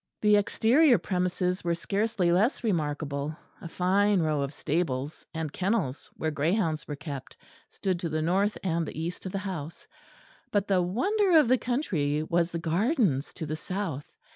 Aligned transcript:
The 0.21 0.35
exterior 0.35 0.97
premises 0.97 1.63
were 1.63 1.75
scarcely 1.75 2.31
less 2.31 2.63
remarkable; 2.63 3.37
a 3.61 3.67
fine 3.67 4.19
row 4.19 4.41
of 4.41 4.51
stables, 4.51 5.27
and 5.31 5.53
kennels 5.53 6.09
where 6.17 6.31
greyhounds 6.31 6.87
were 6.87 6.95
kept, 6.95 7.37
stood 7.69 7.99
to 7.99 8.09
the 8.09 8.23
north 8.23 8.57
and 8.63 8.87
the 8.87 8.99
east 8.99 9.27
of 9.27 9.31
the 9.31 9.37
house; 9.37 9.85
but 10.49 10.65
the 10.67 10.81
wonder 10.81 11.37
of 11.37 11.47
the 11.49 11.59
country 11.59 12.23
was 12.23 12.49
the 12.49 12.57
gardens 12.57 13.31
to 13.35 13.45
the 13.45 13.55
south. 13.55 14.11